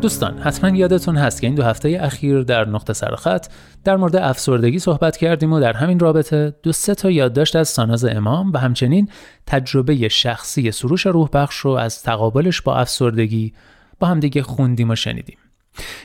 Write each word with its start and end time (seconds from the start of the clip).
دوستان 0.00 0.38
حتما 0.38 0.76
یادتون 0.76 1.16
هست 1.16 1.40
که 1.40 1.46
این 1.46 1.56
دو 1.56 1.62
هفته 1.62 1.98
اخیر 2.00 2.42
در 2.42 2.68
نقطه 2.68 2.92
سرخط 2.92 3.46
در 3.84 3.96
مورد 3.96 4.16
افسردگی 4.16 4.78
صحبت 4.78 5.16
کردیم 5.16 5.52
و 5.52 5.60
در 5.60 5.72
همین 5.72 5.98
رابطه 5.98 6.54
دو 6.62 6.72
سه 6.72 6.94
تا 6.94 7.10
یادداشت 7.10 7.56
از 7.56 7.68
ساناز 7.68 8.04
امام 8.04 8.52
و 8.52 8.58
همچنین 8.58 9.08
تجربه 9.46 10.08
شخصی 10.08 10.72
سروش 10.72 11.06
روح 11.06 11.28
بخش 11.32 11.56
رو 11.56 11.70
از 11.70 12.02
تقابلش 12.02 12.60
با 12.60 12.76
افسردگی 12.76 13.52
با 14.00 14.06
همدیگه 14.06 14.42
خوندیم 14.42 14.90
و 14.90 14.94
شنیدیم. 14.94 15.38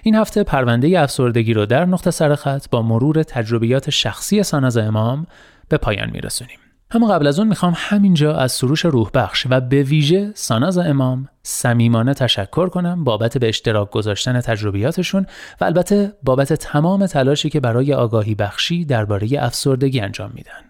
این 0.03 0.15
هفته 0.15 0.43
پرونده 0.43 0.99
افسردگی 0.99 1.53
رو 1.53 1.65
در 1.65 1.85
نقطه 1.85 2.12
سرخط 2.12 2.70
با 2.70 2.81
مرور 2.81 3.23
تجربیات 3.23 3.89
شخصی 3.89 4.43
ساناز 4.43 4.77
امام 4.77 5.27
به 5.70 5.77
پایان 5.77 6.09
میرسونیم. 6.09 6.62
اما 6.93 7.07
قبل 7.07 7.27
از 7.27 7.39
اون 7.39 7.47
می‌خوام 7.47 7.73
همینجا 7.75 8.35
از 8.35 8.52
سروش 8.52 8.85
روح 8.85 9.09
بخش 9.13 9.47
و 9.49 9.61
به 9.61 9.84
ویژه 9.84 10.31
ساناز 10.35 10.77
امام 10.77 11.29
صمیمانه 11.43 12.13
تشکر 12.13 12.70
کنم 12.70 13.03
بابت 13.03 13.38
به 13.38 13.49
اشتراک 13.49 13.91
گذاشتن 13.91 14.41
تجربیاتشون 14.41 15.25
و 15.61 15.65
البته 15.65 16.13
بابت 16.23 16.53
تمام 16.53 17.05
تلاشی 17.05 17.49
که 17.49 17.59
برای 17.59 17.93
آگاهی 17.93 18.35
بخشی 18.35 18.85
درباره 18.85 19.27
افسردگی 19.39 19.99
انجام 19.99 20.31
میدن. 20.34 20.61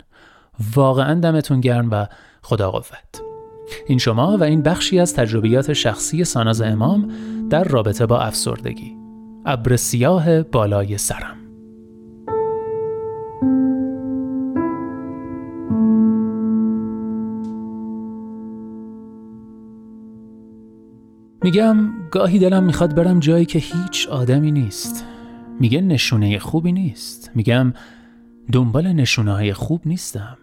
واقعا 0.76 1.20
دمتون 1.20 1.62
گرم 1.62 1.92
و 1.92 2.08
خدا 2.42 2.72
قوت. 2.72 3.22
این 3.88 3.98
شما 3.98 4.38
و 4.38 4.44
این 4.44 4.62
بخشی 4.62 5.00
از 5.00 5.16
تجربیات 5.16 5.74
شخصی 5.74 6.24
ساناز 6.24 6.62
امام 6.62 7.12
در 7.50 7.64
رابطه 7.64 8.06
با 8.06 8.20
افسردگی. 8.20 8.98
ابر 9.46 9.76
سیاه 9.76 10.42
بالای 10.42 10.98
سرم. 10.98 11.43
میگم 21.44 21.90
گاهی 22.12 22.40
دلم 22.40 22.64
می‌خواد 22.64 22.96
برم 22.96 23.20
جایی 23.20 23.46
که 23.46 23.60
هیچ 23.60 24.08
آدمی 24.08 24.52
نیست. 24.52 25.06
میگه 25.60 25.82
نشونه 25.82 26.40
خوبی 26.40 26.72
نیست. 26.72 27.32
میگم 27.36 27.74
دنبال 28.52 28.94
نشونه 28.94 29.32
های 29.32 29.54
خوب 29.54 29.82
نیستم. 29.86 30.38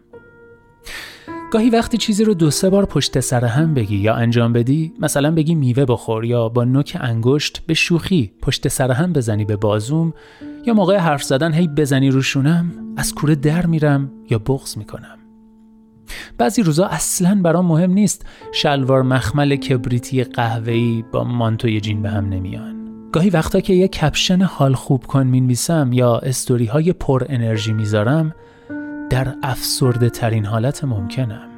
گاهی 1.53 1.71
وقتی 1.71 1.99
چیزی 1.99 2.25
رو 2.25 2.35
دو 2.35 2.51
سه 2.51 2.71
بار 2.71 2.87
پشت 2.87 3.21
سر 3.21 3.45
هم 3.45 3.75
بگی 3.75 3.97
یا 3.97 4.15
انجام 4.15 4.53
بدی 4.53 4.93
مثلا 5.01 5.31
بگی 5.31 5.55
میوه 5.55 5.85
بخور 5.85 6.25
یا 6.25 6.49
با 6.49 6.65
نوک 6.65 6.97
انگشت 7.01 7.63
به 7.67 7.75
شوخی 7.75 8.33
پشت 8.43 8.69
سر 8.69 8.91
هم 8.91 9.13
بزنی 9.13 9.45
به 9.45 9.57
بازوم 9.57 10.15
یا 10.67 10.75
موقع 10.75 10.97
حرف 10.97 11.23
زدن 11.23 11.53
هی 11.53 11.69
بزنی 11.69 12.11
روشونم 12.11 12.73
از 12.97 13.15
کوره 13.15 13.35
در 13.35 13.67
میرم 13.67 14.11
یا 14.31 14.39
بغض 14.39 14.77
می‌کنم. 14.77 15.20
بعضی 16.39 16.63
روزا 16.63 16.87
اصلا 16.87 17.41
برام 17.43 17.67
مهم 17.67 17.91
نیست. 17.91 18.27
شلوار 18.53 19.03
مخمل 19.03 19.57
کبریتی 19.57 20.25
قهوه‌ای 20.25 21.05
با 21.13 21.25
مانتوی 21.25 21.81
جین 21.81 22.03
به 22.03 22.11
هم 22.11 22.29
نمیان. 22.29 22.77
گاهی 23.13 23.31
وقتا 23.31 23.61
که 23.61 23.73
یه 23.73 23.89
کپشن 23.89 24.43
حال 24.43 24.75
خوب 24.75 25.07
کن 25.07 25.27
می‌نویسم 25.27 25.93
یا 25.93 26.19
استوری 26.19 26.67
های 26.67 26.93
پر 26.93 27.25
انرژی 27.29 27.73
می‌ذارم 27.73 28.35
در 29.11 29.35
افسرده 29.43 30.11
ترین 30.11 30.45
حالت 30.45 30.85
ممکنم. 30.85 31.49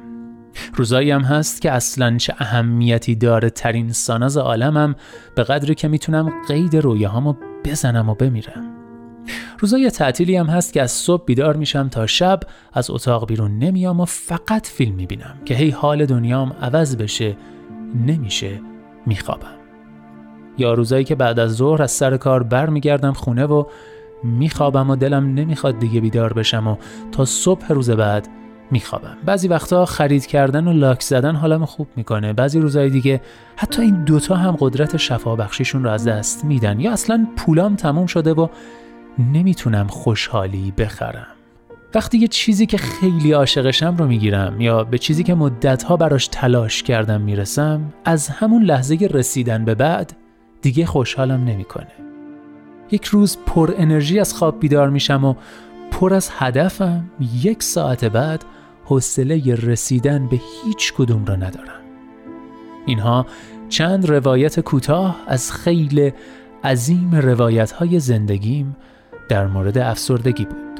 روزایی 0.75 1.11
هم 1.11 1.21
هست 1.21 1.61
که 1.61 1.71
اصلا 1.71 2.17
چه 2.17 2.33
اهمیتی 2.39 3.15
داره 3.15 3.49
ترین 3.49 3.91
ساناز 3.91 4.37
عالمم 4.37 4.95
به 5.35 5.43
قدری 5.43 5.75
که 5.75 5.87
می‌تونم 5.87 6.31
قید 6.47 6.75
رویاهامو 6.75 7.35
بزنم 7.65 8.09
و 8.09 8.15
بمیرم. 8.15 8.72
روزای 9.63 9.91
تعطیلی 9.91 10.35
هم 10.35 10.45
هست 10.45 10.73
که 10.73 10.81
از 10.81 10.91
صبح 10.91 11.25
بیدار 11.25 11.55
میشم 11.55 11.89
تا 11.89 12.07
شب 12.07 12.39
از 12.73 12.89
اتاق 12.89 13.27
بیرون 13.27 13.59
نمیام 13.59 13.99
و 13.99 14.05
فقط 14.05 14.67
فیلم 14.67 14.95
می‌بینم 14.95 15.35
که 15.45 15.53
هی 15.53 15.69
حال 15.69 16.05
دنیام 16.05 16.53
عوض 16.61 16.95
بشه 16.95 17.37
نمیشه 18.07 18.59
میخوابم. 19.05 19.55
یا 20.57 20.73
روزایی 20.73 21.03
که 21.03 21.15
بعد 21.15 21.39
از 21.39 21.51
ظهر 21.55 21.83
از 21.83 21.91
سر 21.91 22.17
کار 22.17 22.43
برمیگردم 22.43 23.13
خونه 23.13 23.45
و 23.45 23.63
میخوابم 24.23 24.89
و 24.89 24.95
دلم 24.95 25.33
نمی‌خواد 25.33 25.79
دیگه 25.79 26.01
بیدار 26.01 26.33
بشم 26.33 26.67
و 26.67 26.75
تا 27.11 27.25
صبح 27.25 27.73
روز 27.73 27.89
بعد 27.89 28.27
میخوابم. 28.71 29.17
بعضی 29.25 29.47
وقتا 29.47 29.85
خرید 29.85 30.25
کردن 30.25 30.67
و 30.67 30.73
لاک 30.73 31.01
زدن 31.01 31.35
حالم 31.35 31.65
خوب 31.65 31.87
می‌کنه. 31.95 32.33
بعضی 32.33 32.59
روزای 32.59 32.89
دیگه 32.89 33.21
حتی 33.55 33.81
این 33.81 34.03
دوتا 34.03 34.35
هم 34.35 34.55
قدرت 34.59 34.97
شفا 34.97 35.35
بخشیشون 35.35 35.83
رو 35.83 35.89
از 35.89 36.07
دست 36.07 36.45
میدن 36.45 36.79
یا 36.79 36.91
اصلا 36.91 37.27
پولام 37.35 37.75
تموم 37.75 38.05
شده 38.05 38.33
و 38.33 38.47
نمی‌تونم 39.19 39.87
خوشحالی 39.87 40.73
بخرم 40.77 41.27
وقتی 41.95 42.17
یه 42.17 42.27
چیزی 42.27 42.65
که 42.65 42.77
خیلی 42.77 43.31
عاشقشم 43.31 43.95
رو 43.97 44.07
می‌گیرم 44.07 44.61
یا 44.61 44.83
به 44.83 44.97
چیزی 44.97 45.23
که 45.23 45.35
مدتها 45.35 45.97
براش 45.97 46.27
تلاش 46.27 46.83
کردم 46.83 47.21
می‌رسم 47.21 47.93
از 48.05 48.27
همون 48.27 48.63
لحظه 48.63 48.95
رسیدن 49.11 49.65
به 49.65 49.75
بعد 49.75 50.13
دیگه 50.61 50.85
خوشحالم 50.85 51.43
نمی‌کنه. 51.43 51.91
یک 52.91 53.05
روز 53.05 53.37
پر 53.45 53.73
انرژی 53.77 54.19
از 54.19 54.33
خواب 54.33 54.59
بیدار 54.59 54.89
میشم 54.89 55.25
و 55.25 55.35
پر 55.91 56.13
از 56.13 56.29
هدفم 56.37 57.11
یک 57.43 57.63
ساعت 57.63 58.05
بعد 58.05 58.45
حوصله 58.85 59.55
رسیدن 59.55 60.27
به 60.27 60.39
هیچ 60.65 60.93
کدوم 60.93 61.25
را 61.25 61.35
ندارم. 61.35 61.81
اینها 62.85 63.25
چند 63.69 64.09
روایت 64.09 64.59
کوتاه 64.59 65.15
از 65.27 65.51
خیلی 65.51 66.13
عظیم 66.63 67.15
روایت 67.15 67.71
های 67.71 67.99
زندگیم 67.99 68.75
در 69.29 69.47
مورد 69.47 69.77
افسردگی 69.77 70.45
بود. 70.45 70.79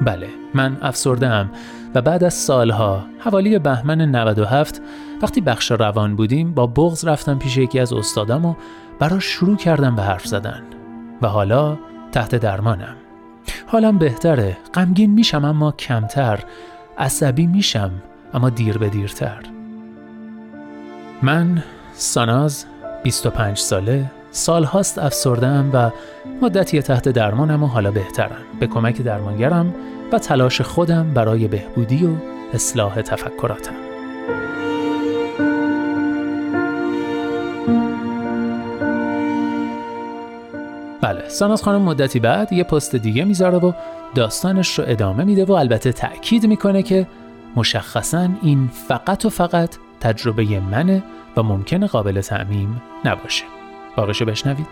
بله، 0.00 0.28
من 0.54 0.76
افسرده 0.82 1.46
و 1.94 2.02
بعد 2.02 2.24
از 2.24 2.34
سالها 2.34 3.06
حوالی 3.18 3.58
بهمن 3.58 4.00
97 4.00 4.82
وقتی 5.22 5.40
بخش 5.40 5.70
روان 5.70 6.16
بودیم 6.16 6.54
با 6.54 6.66
بغز 6.66 7.04
رفتم 7.04 7.38
پیش 7.38 7.56
یکی 7.56 7.80
از 7.80 7.92
استادم 7.92 8.44
و 8.44 8.54
براش 8.98 9.24
شروع 9.24 9.56
کردم 9.56 9.96
به 9.96 10.02
حرف 10.02 10.26
زدن 10.26 10.62
و 11.22 11.28
حالا 11.28 11.78
تحت 12.12 12.34
درمانم. 12.34 12.96
حالم 13.66 13.98
بهتره، 13.98 14.56
غمگین 14.74 15.10
میشم 15.10 15.44
اما 15.44 15.72
کمتر، 15.72 16.44
عصبی 16.98 17.46
میشم 17.46 17.90
اما 18.34 18.50
دیر 18.50 18.78
به 18.78 18.88
دیرتر. 18.88 19.42
من 21.22 21.62
ساناز 21.92 22.64
25 23.02 23.56
ساله 23.58 24.10
سال 24.30 24.64
هاست 24.64 24.98
افسردم 24.98 25.70
و 25.72 25.90
مدتی 26.42 26.82
تحت 26.82 27.08
درمانم 27.08 27.62
و 27.62 27.66
حالا 27.66 27.90
بهترم. 27.90 28.36
به 28.60 28.66
کمک 28.66 29.02
درمانگرم 29.02 29.74
و 30.12 30.18
تلاش 30.18 30.60
خودم 30.60 31.14
برای 31.14 31.48
بهبودی 31.48 32.06
و 32.06 32.10
اصلاح 32.54 33.02
تفکراتم. 33.02 33.74
بله 41.00 41.28
ساناز 41.28 41.62
خانم 41.62 41.82
مدتی 41.82 42.20
بعد 42.20 42.52
یه 42.52 42.64
پست 42.64 42.96
دیگه 42.96 43.24
می‌ذاره 43.24 43.58
و 43.58 43.72
داستانش 44.14 44.78
رو 44.78 44.84
ادامه 44.88 45.24
میده 45.24 45.44
و 45.44 45.52
البته 45.52 45.92
تأکید 45.92 46.46
می‌کنه 46.46 46.82
که 46.82 47.06
مشخصا 47.56 48.28
این 48.42 48.70
فقط 48.88 49.24
و 49.24 49.30
فقط 49.30 49.76
تجربه 50.00 50.60
منه 50.60 51.02
و 51.36 51.42
ممکنه 51.42 51.86
قابل 51.86 52.20
تعمیم 52.20 52.82
نباشه. 53.04 53.44
باقیشو 53.98 54.24
بشنوید. 54.24 54.66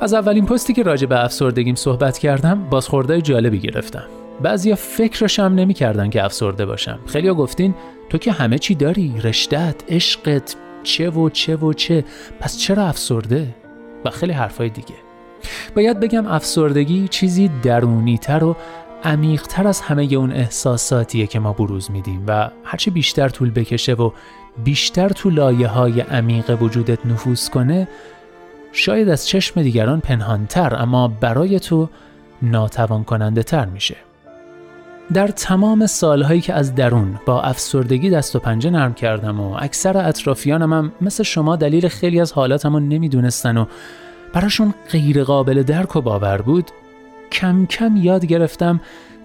از 0.00 0.14
اولین 0.14 0.46
پستی 0.46 0.72
که 0.72 0.82
راجع 0.82 1.06
به 1.06 1.24
افسردگیم 1.24 1.74
صحبت 1.74 2.18
کردم 2.18 2.64
بازخوردهای 2.70 3.22
جالبی 3.22 3.58
گرفتم. 3.58 4.04
بعضیا 4.42 4.76
فکرشم 4.76 5.42
نمی‌کردن 5.42 6.10
که 6.10 6.24
افسرده 6.24 6.66
باشم. 6.66 6.98
خیلیا 7.06 7.34
گفتین 7.34 7.74
تو 8.08 8.18
که 8.18 8.32
همه 8.32 8.58
چی 8.58 8.74
داری؟ 8.74 9.14
رشتت 9.24 9.74
عشقت 9.88 10.56
چه 10.82 11.10
و 11.10 11.28
چه 11.28 11.56
و 11.56 11.72
چه. 11.72 12.04
پس 12.40 12.58
چرا 12.58 12.86
افسرده؟ 12.86 13.54
و 14.04 14.10
خیلی 14.10 14.32
حرفای 14.32 14.68
دیگه. 14.68 14.94
باید 15.76 16.00
بگم 16.00 16.26
افسردگی 16.26 17.08
چیزی 17.08 17.50
درونی 17.62 18.18
تر 18.18 18.44
و 18.44 18.56
عمیقتر 19.04 19.66
از 19.68 19.80
همه 19.80 20.02
اون 20.02 20.32
احساساتیه 20.32 21.26
که 21.26 21.38
ما 21.38 21.52
بروز 21.52 21.90
میدیم 21.90 22.24
و 22.26 22.50
هرچی 22.64 22.90
بیشتر 22.90 23.28
طول 23.28 23.50
بکشه 23.50 23.92
و 23.92 24.10
بیشتر 24.64 25.08
تو 25.08 25.30
لایه 25.30 25.68
های 25.68 26.00
عمیق 26.00 26.62
وجودت 26.62 27.06
نفوذ 27.06 27.48
کنه 27.48 27.88
شاید 28.72 29.08
از 29.08 29.28
چشم 29.28 29.62
دیگران 29.62 30.00
پنهانتر 30.00 30.76
اما 30.76 31.08
برای 31.08 31.60
تو 31.60 31.88
ناتوان 32.42 33.04
کننده 33.04 33.42
تر 33.42 33.64
میشه. 33.64 33.96
در 35.12 35.28
تمام 35.28 35.86
سالهایی 35.86 36.40
که 36.40 36.54
از 36.54 36.74
درون 36.74 37.20
با 37.26 37.42
افسردگی 37.42 38.10
دست 38.10 38.36
و 38.36 38.38
پنجه 38.38 38.70
نرم 38.70 38.94
کردم 38.94 39.40
و 39.40 39.56
اکثر 39.58 40.08
اطرافیانم 40.08 40.72
هم 40.72 40.92
مثل 41.00 41.22
شما 41.22 41.56
دلیل 41.56 41.88
خیلی 41.88 42.20
از 42.20 42.32
حالاتمو 42.32 42.80
نمی‌دونستن 42.80 43.56
و 43.56 43.66
براشون 44.32 44.74
غیر 44.90 45.24
قابل 45.24 45.62
درک 45.62 45.96
و 45.96 46.00
باور 46.00 46.42
بود 46.42 46.70
کم 47.32 47.66
کم 47.66 47.96
یاد 47.96 48.26
گرفتم 48.26 48.80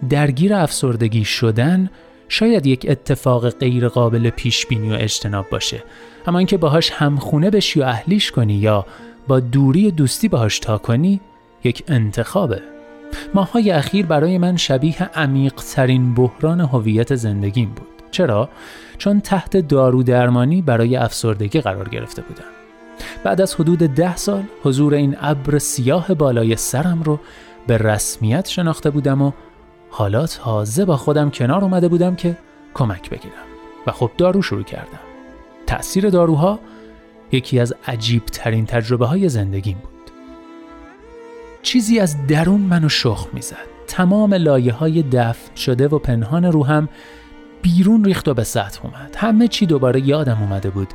درگیر 0.10 0.54
افسردگی 0.54 1.26
شدن 1.26 1.90
شاید 2.30 2.66
یک 2.66 2.86
اتفاق 2.90 3.50
غیر 3.50 3.88
قابل 3.88 4.30
پیش 4.30 4.66
بینی 4.66 4.90
و 4.90 4.98
اجتناب 5.00 5.50
باشه. 5.50 5.84
اما 6.28 6.38
اینکه 6.38 6.58
باهاش 6.58 6.92
همخونه 6.92 7.50
بشی 7.50 7.80
و 7.80 7.84
اهلیش 7.84 8.32
کنی 8.32 8.54
یا 8.54 8.86
با 9.28 9.40
دوری 9.40 9.92
دوستی 9.92 10.28
باهاش 10.28 10.60
تا 10.60 10.78
کنی 10.78 11.22
یک 11.64 11.84
انتخابه. 11.88 12.62
ماهای 13.34 13.72
اخیر 13.72 14.06
برای 14.06 14.38
من 14.38 14.58
شبیه 14.58 15.04
عمیق 15.04 15.54
ترین 15.54 16.14
بحران 16.14 16.62
هویت 16.62 17.16
زندگیم 17.16 17.70
بود. 17.70 17.88
چرا؟ 18.12 18.50
چون 18.98 19.22
تحت 19.22 19.58
دارو 19.58 20.04
درمانی 20.04 20.62
برای 20.62 20.96
افسردگی 20.96 21.62
قرار 21.62 21.90
گرفته 21.90 22.22
بودم. 22.22 22.44
بعد 23.24 23.42
از 23.42 23.56
حدود 23.56 23.80
ده 23.80 24.16
سال 24.16 24.44
حضور 24.64 24.94
این 24.94 25.18
ابر 25.22 25.58
سیاه 25.60 26.14
بالای 26.14 26.56
سرم 26.56 27.04
رو 27.04 27.20
به 27.68 27.78
رسمیت 27.78 28.48
شناخته 28.48 28.90
بودم 28.90 29.22
و 29.22 29.32
حالا 29.90 30.28
تازه 30.28 30.86
با 30.86 30.98
خودم 30.98 31.30
کنار 31.30 31.64
اومده 31.64 31.88
بودم 31.88 32.16
که 32.16 32.38
کمک 32.74 33.10
بگیرم. 33.10 33.34
و 33.88 33.92
خب 33.92 34.12
دارو 34.18 34.42
شروع 34.42 34.64
کردم. 34.64 35.00
تأثیر 35.68 36.10
داروها 36.10 36.60
یکی 37.32 37.60
از 37.60 37.74
عجیب 37.88 38.26
ترین 38.26 38.66
تجربه 38.66 39.06
های 39.06 39.30
زندگیم 39.30 39.78
بود. 39.78 40.12
چیزی 41.62 42.00
از 42.00 42.28
درون 42.28 42.62
منو 42.62 42.90
شخ 42.90 43.28
می‌زد. 43.34 43.78
تمام 43.88 44.34
لایه 44.34 44.74
های 44.74 45.04
دفن 45.04 45.56
شده 45.56 45.88
و 45.88 46.00
پنهان 46.00 46.46
روحم 46.46 46.90
بیرون 47.62 48.06
ریخت 48.06 48.28
و 48.28 48.34
به 48.34 48.44
سطح 48.44 48.86
اومد. 48.86 49.16
همه 49.18 49.48
چی 49.48 49.66
دوباره 49.66 50.02
یادم 50.02 50.38
اومده 50.42 50.70
بود. 50.70 50.88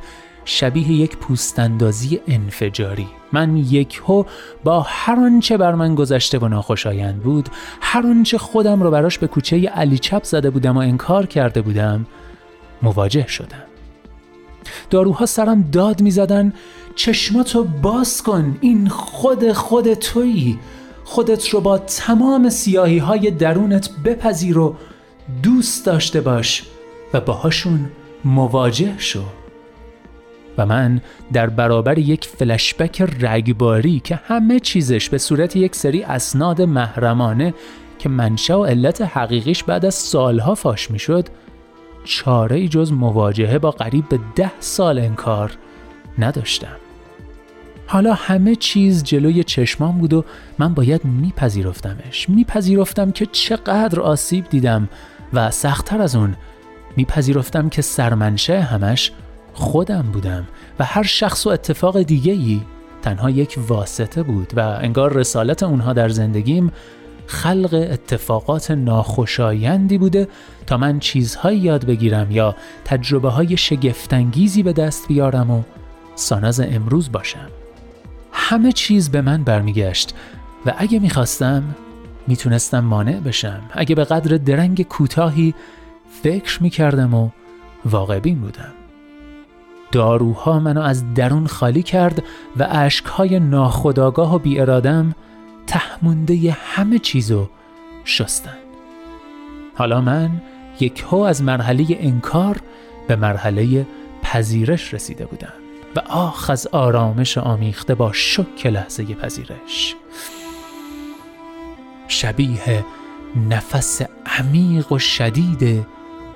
شبیه 0.45 0.91
یک 0.91 1.17
پوستندازی 1.17 2.19
انفجاری. 2.27 3.07
من 3.31 3.57
یک 3.57 4.01
هو 4.05 4.23
با 4.63 4.85
هر 4.87 5.15
آنچه 5.15 5.57
بر 5.57 5.75
من 5.75 5.95
گذشته 5.95 6.39
و 6.39 6.47
ناخوشایند 6.47 7.23
بود 7.23 7.49
هر 7.81 8.07
آنچه 8.07 8.37
خودم 8.37 8.83
رو 8.83 8.91
براش 8.91 9.19
به 9.19 9.27
کوچه 9.27 9.67
علی 9.69 9.97
چپ 9.97 10.23
زده 10.23 10.49
بودم 10.49 10.77
و 10.77 10.79
انکار 10.79 11.25
کرده 11.25 11.61
بودم 11.61 12.05
مواجه 12.81 13.27
شدم. 13.27 13.63
داروها 14.89 15.25
سرم 15.25 15.61
داد 15.71 16.01
می‌زدن 16.01 16.53
چشماتو 16.95 17.63
باز 17.63 18.23
کن 18.23 18.57
این 18.61 18.87
خود 18.89 19.51
خود 19.51 19.93
تویی. 19.93 20.59
خودت 21.03 21.49
رو 21.49 21.61
با 21.61 21.77
تمام 21.77 22.49
سیاهی 22.49 22.97
های 22.97 23.31
درونت 23.31 23.89
بپذیر 24.05 24.57
و 24.57 24.75
دوست 25.43 25.85
داشته 25.85 26.21
باش 26.21 26.63
و 27.13 27.21
باهاشون 27.21 27.89
مواجه 28.25 28.93
شو. 28.97 29.23
و 30.57 30.65
من 30.65 31.01
در 31.33 31.49
برابر 31.49 31.97
یک 31.97 32.25
فلشبک 32.25 33.01
رگباری 33.01 33.99
که 33.99 34.15
همه 34.15 34.59
چیزش 34.59 35.09
به 35.09 35.17
صورت 35.17 35.55
یک 35.55 35.75
سری 35.75 36.03
اسناد 36.03 36.61
محرمانه 36.61 37.53
که 37.99 38.09
منشأ 38.09 38.57
و 38.57 38.65
علت 38.65 39.01
حقیقیش 39.01 39.63
بعد 39.63 39.85
از 39.85 39.95
سالها 39.95 40.55
فاش 40.55 40.91
می‌شد 40.91 41.27
چاره 42.03 42.55
ای 42.55 42.67
جز 42.67 42.91
مواجهه 42.91 43.57
با 43.57 43.71
قریب 43.71 44.09
به 44.09 44.19
ده 44.35 44.51
سال 44.59 44.99
انکار 44.99 45.51
نداشتم. 46.19 46.75
حالا 47.87 48.13
همه 48.13 48.55
چیز 48.55 49.03
جلوی 49.03 49.43
چشمام 49.43 49.97
بود 49.97 50.13
و 50.13 50.25
من 50.59 50.73
باید 50.73 51.05
میپذیرفتمش. 51.05 52.29
میپذیرفتم 52.29 53.11
که 53.11 53.25
چقدر 53.25 53.99
آسیب 53.99 54.49
دیدم 54.49 54.89
و 55.33 55.51
سختتر 55.51 56.01
از 56.01 56.15
اون. 56.15 56.35
میپذیرفتم 56.97 57.69
که 57.69 57.81
سرمنشه 57.81 58.61
همش 58.61 59.11
خودم 59.53 60.01
بودم 60.01 60.47
و 60.79 60.85
هر 60.85 61.03
شخص 61.03 61.47
و 61.47 61.49
اتفاق 61.49 62.01
دیگه 62.01 62.33
ای 62.33 62.61
تنها 63.01 63.29
یک 63.29 63.59
واسطه 63.67 64.23
بود 64.23 64.53
و 64.55 64.59
انگار 64.59 65.13
رسالت 65.13 65.63
اونها 65.63 65.93
در 65.93 66.09
زندگیم 66.09 66.71
خلق 67.27 67.87
اتفاقات 67.91 68.71
ناخوشایندی 68.71 69.97
بوده 69.97 70.27
تا 70.67 70.77
من 70.77 70.99
چیزهایی 70.99 71.59
یاد 71.59 71.85
بگیرم 71.85 72.31
یا 72.31 72.55
تجربه 72.85 73.29
های 73.29 73.57
شگفتانگیزی 73.57 74.63
به 74.63 74.73
دست 74.73 75.07
بیارم 75.07 75.51
و 75.51 75.63
ساناز 76.15 76.59
امروز 76.59 77.11
باشم. 77.11 77.49
همه 78.31 78.71
چیز 78.71 79.11
به 79.11 79.21
من 79.21 79.43
برمیگشت 79.43 80.15
و 80.65 80.73
اگه 80.77 80.99
می‌خواستم 80.99 81.63
می‌تونستم 82.27 82.79
مانع 82.79 83.19
بشم. 83.19 83.61
اگه 83.71 83.95
به 83.95 84.03
قدر 84.03 84.37
درنگ 84.37 84.81
کوتاهی 84.81 85.53
فکر 86.23 86.63
می‌کردم 86.63 87.13
و 87.13 87.29
واقع 87.85 88.19
بودم. 88.19 88.73
داروها 89.93 90.59
منو 90.59 90.81
از 90.81 91.13
درون 91.13 91.47
خالی 91.47 91.83
کرد 91.83 92.23
و 92.57 92.67
اشکهای 92.71 93.39
ناخداگاه 93.39 94.35
و 94.35 94.39
بی 94.39 94.59
ارادم 94.59 95.15
تهمونده 95.67 96.51
همه 96.51 96.99
چیزو 96.99 97.49
شستن. 98.05 98.57
حالا 99.75 100.01
من 100.01 100.41
یک 100.79 101.03
هو 101.07 101.17
از 101.17 101.43
مرحله 101.43 101.85
انکار 101.89 102.61
به 103.07 103.15
مرحله 103.15 103.87
پذیرش 104.23 104.93
رسیده 104.93 105.25
بودم 105.25 105.53
و 105.95 105.99
آخ 105.99 106.49
از 106.49 106.67
آرامش 106.67 107.37
آمیخته 107.37 107.95
با 107.95 108.13
شک 108.13 108.65
لحظه 108.65 109.05
پذیرش. 109.05 109.95
شبیه 112.07 112.85
نفس 113.49 114.01
عمیق 114.25 114.91
و 114.91 114.99
شدید 114.99 115.85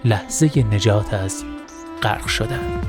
لحظه 0.05 0.65
نجات 0.71 1.13
از 1.13 1.43
غرق 2.03 2.27
شدن. 2.27 2.81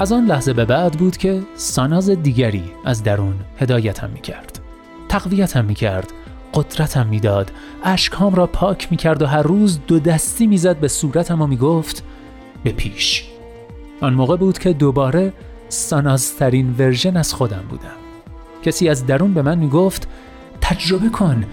از 0.00 0.12
آن 0.12 0.26
لحظه 0.26 0.52
به 0.52 0.64
بعد 0.64 0.92
بود 0.92 1.16
که 1.16 1.42
ساناز 1.54 2.10
دیگری 2.10 2.64
از 2.84 3.02
درون 3.02 3.34
هدایتم 3.58 4.10
می 4.10 4.20
کرد. 4.20 4.58
تقویتم 5.08 5.64
می 5.64 5.74
کرد. 5.74 6.12
قدرتم 6.54 7.06
می‌داد 7.06 7.52
اشکهام 7.84 8.34
را 8.34 8.46
پاک 8.46 8.88
می 8.90 8.96
کرد 8.96 9.22
و 9.22 9.26
هر 9.26 9.42
روز 9.42 9.78
دو 9.86 9.98
دستی 9.98 10.46
می‌زد 10.46 10.76
به 10.76 10.88
صورتم 10.88 11.42
و 11.42 11.46
می 11.46 11.56
گفت 11.56 12.04
به 12.64 12.72
پیش 12.72 13.24
آن 14.00 14.14
موقع 14.14 14.36
بود 14.36 14.58
که 14.58 14.72
دوباره 14.72 15.32
سانازترین 15.68 16.74
ورژن 16.78 17.16
از 17.16 17.34
خودم 17.34 17.64
بودم 17.68 17.96
کسی 18.62 18.88
از 18.88 19.06
درون 19.06 19.34
به 19.34 19.42
من 19.42 19.58
می 19.58 19.68
گفت 19.68 20.08
تجربه 20.60 21.08
کن 21.08 21.44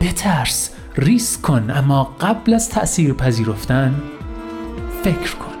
بترس 0.00 0.70
ریسک 0.96 1.42
کن 1.42 1.70
اما 1.70 2.16
قبل 2.20 2.54
از 2.54 2.70
تأثیر 2.70 3.12
پذیرفتن 3.12 4.02
فکر 5.02 5.36
کن 5.36 5.51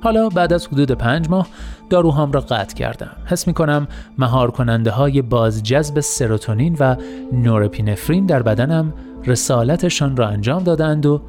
حالا 0.00 0.28
بعد 0.28 0.52
از 0.52 0.66
حدود 0.66 0.92
پنج 0.92 1.28
ماه 1.30 1.46
داروهام 1.90 2.32
را 2.32 2.40
قطع 2.40 2.74
کردم. 2.74 3.16
حس 3.24 3.46
می 3.46 3.54
کنم 3.54 3.88
مهار 4.18 4.50
کننده 4.50 4.90
های 4.90 5.22
بازجذب 5.22 6.00
سروتونین 6.00 6.76
و 6.80 6.96
نورپینفرین 7.32 8.26
در 8.26 8.42
بدنم 8.42 8.92
رسالتشان 9.26 10.16
را 10.16 10.28
انجام 10.28 10.64
دادند 10.64 11.06
و 11.06 11.22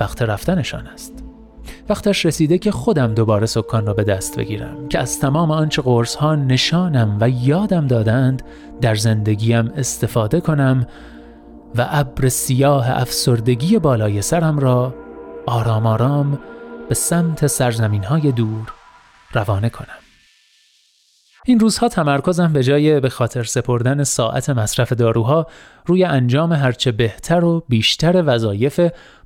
وقت 0.00 0.22
رفتنشان 0.22 0.86
است. 0.86 1.24
وقتش 1.88 2.26
رسیده 2.26 2.58
که 2.58 2.70
خودم 2.70 3.14
دوباره 3.14 3.46
سکان 3.46 3.86
را 3.86 3.94
به 3.94 4.04
دست 4.04 4.38
بگیرم 4.38 4.88
که 4.88 4.98
از 4.98 5.20
تمام 5.20 5.50
آنچه 5.50 5.82
قرص 5.82 6.14
ها 6.14 6.34
نشانم 6.34 7.16
و 7.20 7.28
یادم 7.28 7.86
دادند 7.86 8.42
در 8.80 8.94
زندگیم 8.94 9.70
استفاده 9.76 10.40
کنم 10.40 10.86
و 11.76 11.86
ابر 11.90 12.28
سیاه 12.28 13.00
افسردگی 13.00 13.78
بالای 13.78 14.22
سرم 14.22 14.58
را 14.58 14.94
آرام 15.46 15.86
آرام 15.86 16.38
به 16.88 16.94
سمت 16.94 17.46
سرزمین 17.46 18.04
های 18.04 18.32
دور 18.32 18.72
روانه 19.32 19.68
کنم. 19.68 19.98
این 21.44 21.60
روزها 21.60 21.88
تمرکزم 21.88 22.52
به 22.52 22.62
جای 22.62 23.00
به 23.00 23.08
خاطر 23.08 23.42
سپردن 23.42 24.04
ساعت 24.04 24.50
مصرف 24.50 24.92
داروها 24.92 25.46
روی 25.86 26.04
انجام 26.04 26.52
هرچه 26.52 26.92
بهتر 26.92 27.44
و 27.44 27.64
بیشتر 27.68 28.22
وظایف 28.26 28.80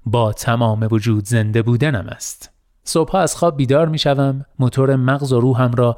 با 0.06 0.32
تمام 0.32 0.88
وجود 0.90 1.24
زنده 1.24 1.62
بودنم 1.62 2.06
است. 2.08 2.50
صبحها 2.84 3.20
از 3.20 3.36
خواب 3.36 3.56
بیدار 3.56 3.88
می 3.88 3.98
شوم، 3.98 4.44
موتور 4.58 4.96
مغز 4.96 5.32
و 5.32 5.40
روحم 5.40 5.72
را 5.72 5.96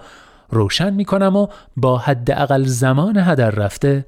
روشن 0.50 0.94
می 0.94 1.04
کنم 1.04 1.36
و 1.36 1.46
با 1.76 1.98
حداقل 1.98 2.64
زمان 2.64 3.16
هدر 3.16 3.50
رفته 3.50 4.06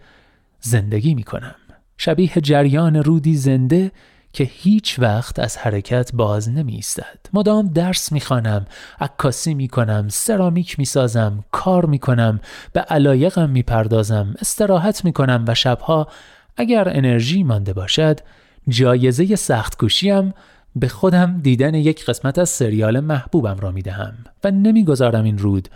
زندگی 0.61 1.15
می 1.15 1.23
کنم. 1.23 1.55
شبیه 1.99 2.33
جریان 2.43 2.97
رودی 2.97 3.37
زنده 3.37 3.93
که 4.37 4.45
هیچ 4.45 4.99
وقت 4.99 5.38
از 5.38 5.59
حرکت 5.59 6.11
باز 6.14 6.49
نمی 6.49 6.75
ایستد. 6.75 7.19
مدام 7.33 7.69
درس 7.69 8.12
می 8.12 8.21
خانم، 8.21 8.66
عکاسی 9.00 9.55
می 9.55 9.69
کنم، 9.69 10.09
سرامیک 10.09 10.78
می 10.78 10.85
سازم، 10.85 11.45
کار 11.52 11.87
می 11.87 11.99
کنم، 11.99 12.40
به 12.73 12.81
علایقم 12.81 13.50
می 13.50 13.62
پردازم، 13.62 14.35
استراحت 14.40 15.05
می 15.05 15.12
کنم 15.12 15.45
و 15.49 15.55
شبها 15.55 16.09
اگر 16.57 16.88
انرژی 16.88 17.43
مانده 17.43 17.73
باشد 17.73 18.21
جایزه 18.69 19.37
سخت 19.37 19.76
کشیم 19.85 20.35
به 20.76 20.88
خودم 20.88 21.40
دیدن 21.43 21.75
یک 21.75 22.05
قسمت 22.05 22.38
از 22.38 22.49
سریال 22.49 23.00
محبوبم 23.00 23.57
را 23.61 23.71
می 23.71 23.83
دهم 23.83 24.14
و 24.45 24.50
نمی‌گذارم 24.50 25.25
این 25.25 25.38
رود 25.38 25.69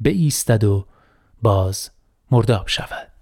به 0.00 0.10
ایستد 0.10 0.64
و 0.64 0.86
باز 1.42 1.90
مرداب 2.30 2.68
شود 2.68 3.13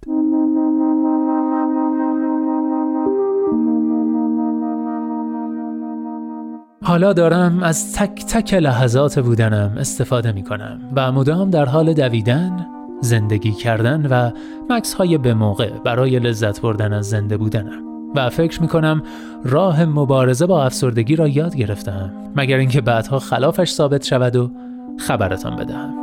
حالا 6.83 7.13
دارم 7.13 7.63
از 7.63 7.93
تک 7.93 8.25
تک 8.25 8.53
لحظات 8.53 9.19
بودنم 9.19 9.75
استفاده 9.77 10.31
می 10.31 10.43
کنم 10.43 10.79
و 10.95 11.11
مدام 11.11 11.49
در 11.49 11.65
حال 11.65 11.93
دویدن، 11.93 12.65
زندگی 13.01 13.51
کردن 13.51 14.05
و 14.05 14.31
مکس 14.69 14.93
های 14.93 15.17
به 15.17 15.33
موقع 15.33 15.69
برای 15.69 16.19
لذت 16.19 16.61
بردن 16.61 16.93
از 16.93 17.09
زنده 17.09 17.37
بودنم. 17.37 17.83
و 18.15 18.29
فکر 18.29 18.61
می 18.61 18.67
کنم 18.67 19.03
راه 19.43 19.85
مبارزه 19.85 20.45
با 20.45 20.65
افسردگی 20.65 21.15
را 21.15 21.27
یاد 21.27 21.55
گرفتم 21.55 22.11
مگر 22.35 22.57
اینکه 22.57 22.81
بعدها 22.81 23.19
خلافش 23.19 23.71
ثابت 23.71 24.03
شود 24.03 24.35
و 24.35 24.51
خبرتان 24.97 25.55
بدهم. 25.55 25.93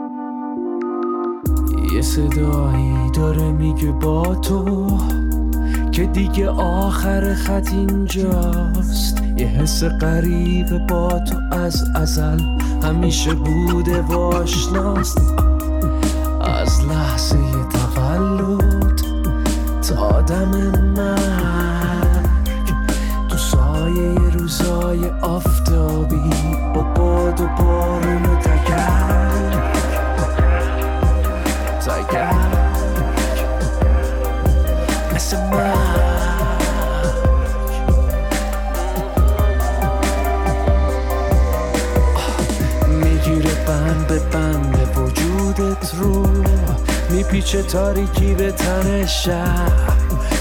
یه 1.95 2.03
صدایی 2.03 3.11
داره 3.17 3.53
میگه 3.53 3.93
با 3.93 4.35
تو 4.35 4.87
که 5.93 6.07
دیگه 6.07 6.49
آخر 6.51 7.35
خط 7.35 7.73
اینجاست. 7.73 9.20
یه 9.37 9.47
حس 9.47 9.85
قریب 9.85 10.87
با 10.87 11.09
تو 11.19 11.57
از 11.57 11.91
ازل 11.95 12.41
همیشه 12.83 13.35
بوده 13.35 14.03
و 14.03 14.19
آشناست. 14.19 15.21
از 16.41 16.85
لحظه 16.85 17.37
تولد 17.73 19.01
تا 19.89 20.21
دم 20.21 20.81
مرگ. 20.97 22.31
تو 23.29 23.37
سایه 23.37 24.31
روزای 24.39 25.11
آفتابی 25.23 26.31
با 26.75 26.83
باد 26.83 27.41
و 27.41 27.47
بارون 27.47 28.23
و 28.23 28.37
تگرگ 28.37 29.61
تگرگ 31.81 32.71
مثل 35.15 35.37
رو 46.01 46.27
میپیچه 47.11 47.63
تاریکی 47.63 48.35
به 48.35 48.53
تن 48.53 49.07
شهر 49.07 49.93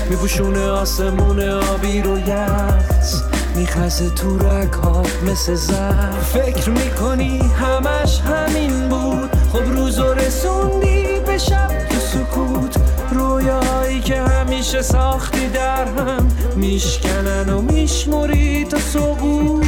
میپوشونه 0.10 0.70
آسمون 0.70 1.40
آبی 1.50 2.02
رو 2.02 2.20
یخت 2.20 3.24
میخزه 3.56 4.10
تو 4.10 4.38
رکات 4.38 5.24
مثل 5.24 5.56
زر 5.56 6.12
فکر 6.12 6.70
می‌کنی 6.70 7.38
همش 7.38 8.20
همین 8.22 8.90
بود؟ 8.90 9.30
خب 9.54 9.72
روز 9.72 10.00
و 10.00 10.14
رسوندی 10.14 11.20
به 11.26 11.38
شب 11.38 11.88
تو 11.90 12.00
سکوت. 12.00 12.76
رویاهایی 13.12 14.02
که 14.02 14.22
همیشه 14.22 14.82
ساختی 14.82 15.48
در 15.48 15.86
هم. 15.86 16.28
میشکنن 16.56 17.50
و 17.50 17.62
میشموری 17.62 18.66
تا 18.66 18.78
سقوط 18.80 19.66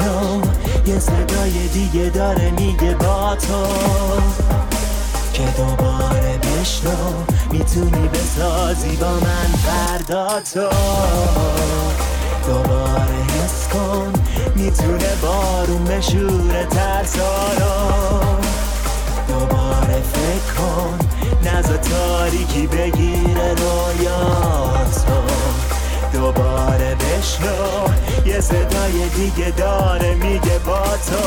بشنو 0.00 0.40
یه 0.86 0.98
صدای 0.98 1.68
دیگه 1.72 2.10
داره 2.10 2.50
میگه 2.50 2.94
با 2.94 3.36
تو. 3.36 3.66
که 5.32 5.42
دوباره 5.42 6.38
بشنو 6.38 7.12
می‌تونی 7.50 8.08
بسازی 8.08 8.96
با 8.96 9.10
من 9.10 9.56
فردا 9.56 10.40
تو. 10.40 10.68
دوباره 12.46 13.22
حس 13.44 13.68
کن 13.68 14.12
می‌تونه 14.56 15.14
بارون 15.22 15.84
بشوره 15.84 16.66
ترسارو 16.70 18.36
دوباره 19.28 20.02
فکر 20.12 20.54
کن 20.58 20.98
نزا 21.42 21.76
تاریکی 21.76 22.66
بگیره 22.66 23.35
دوباره 26.36 26.94
بشنو. 26.94 27.88
یه 28.26 28.40
صدای 28.40 29.08
دیگه 29.08 29.50
داره 29.50 30.14
میگه 30.14 30.58
با 30.58 30.82
تو. 30.82 31.22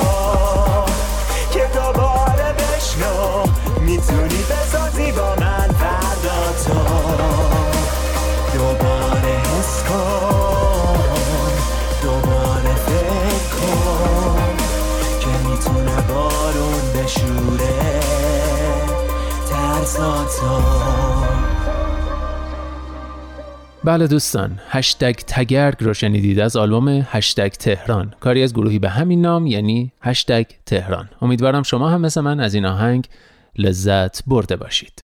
که 1.52 1.70
دوباره 1.74 2.54
بشنو. 2.54 3.46
می‌تونی 3.82 4.44
بسازی 4.50 5.12
با 5.12 5.36
من 5.36 5.70
فردا 5.80 6.54
تو. 6.66 6.80
دوباره 8.54 9.38
حس 9.40 9.84
کن. 9.90 11.00
دوباره 12.04 12.76
فکر 12.88 13.56
کن 13.56 14.58
که 15.20 15.50
می‌تونه 15.50 16.02
بارون 16.02 16.94
بشوره. 16.96 18.00
ترساتو 19.50 20.99
بله 23.90 24.08
دوستان. 24.08 24.60
هشتگ 24.68 25.16
تگرگ 25.16 25.76
رو 25.80 25.94
شنیدید 25.94 26.40
از 26.40 26.56
آلبوم 26.56 26.88
هشتگ 26.88 27.48
تهران. 27.48 28.14
کاری 28.20 28.44
از 28.44 28.54
گروهی 28.54 28.80
به 28.80 28.90
همین 28.90 29.22
نام 29.22 29.48
یعنی 29.48 29.92
هشتگ 30.02 30.46
تهران. 30.66 31.10
امیدوارم 31.22 31.64
شما 31.64 31.90
هم 31.90 32.02
مثل 32.02 32.22
من 32.22 32.40
از 32.40 32.54
این 32.54 32.66
آهنگ 32.66 33.08
لذت 33.58 34.26
برده 34.28 34.56
باشید. 34.56 35.00